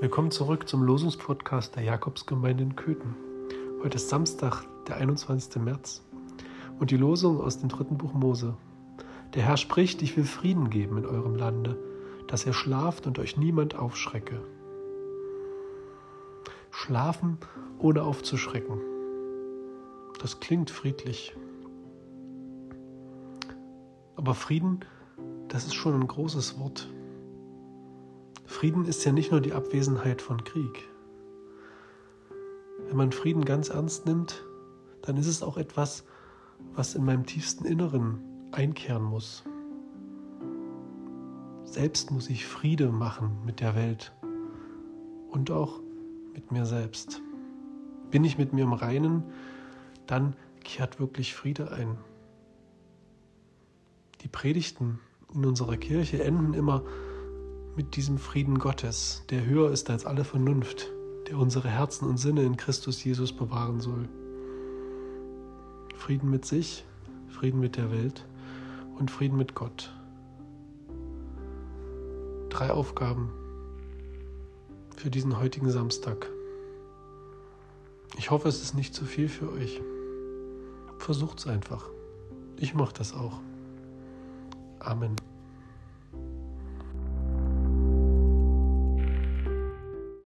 [0.00, 3.14] Willkommen zurück zum Losungspodcast der Jakobsgemeinde in Köthen.
[3.82, 5.56] Heute ist Samstag, der 21.
[5.62, 6.02] März
[6.78, 8.56] und die Losung aus dem dritten Buch Mose.
[9.34, 11.76] Der Herr spricht, ich will Frieden geben in eurem Lande,
[12.28, 14.40] dass ihr schlaft und euch niemand aufschrecke.
[16.70, 17.36] Schlafen
[17.78, 18.80] ohne aufzuschrecken.
[20.18, 21.36] Das klingt friedlich.
[24.16, 24.80] Aber Frieden,
[25.48, 26.88] das ist schon ein großes Wort.
[28.50, 30.86] Frieden ist ja nicht nur die Abwesenheit von Krieg.
[32.88, 34.44] Wenn man Frieden ganz ernst nimmt,
[35.02, 36.04] dann ist es auch etwas,
[36.74, 39.44] was in meinem tiefsten Inneren einkehren muss.
[41.62, 44.12] Selbst muss ich Friede machen mit der Welt
[45.30, 45.80] und auch
[46.34, 47.22] mit mir selbst.
[48.10, 49.22] Bin ich mit mir im Reinen,
[50.08, 51.96] dann kehrt wirklich Friede ein.
[54.22, 54.98] Die Predigten
[55.32, 56.82] in unserer Kirche enden immer
[57.76, 60.90] mit diesem Frieden Gottes, der höher ist als alle Vernunft,
[61.28, 64.08] der unsere Herzen und Sinne in Christus Jesus bewahren soll.
[65.94, 66.84] Frieden mit sich,
[67.28, 68.26] Frieden mit der Welt
[68.98, 69.94] und Frieden mit Gott.
[72.48, 73.30] Drei Aufgaben
[74.96, 76.28] für diesen heutigen Samstag.
[78.18, 79.80] Ich hoffe, es ist nicht zu viel für euch.
[80.98, 81.88] Versucht es einfach.
[82.56, 83.40] Ich mache das auch.
[84.80, 85.16] Amen.